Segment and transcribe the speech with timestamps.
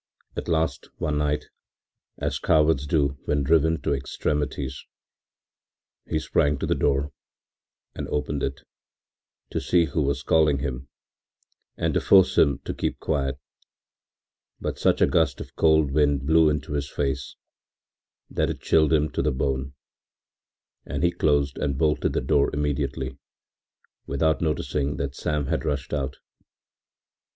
[0.35, 1.45] At last one night,
[2.17, 4.83] as cowards do when driven to extremities,
[6.07, 7.11] he sprang to the door
[7.93, 8.61] and opened it,
[9.51, 10.87] to see who was calling him
[11.77, 13.37] and to force him to keep quiet,
[14.59, 17.35] but such a gust of cold wind blew into his face
[18.27, 19.75] that it chilled him to the bone,
[20.83, 23.19] and he closed and bolted the door again immediately,
[24.07, 26.15] without noticing that Sam had rushed out.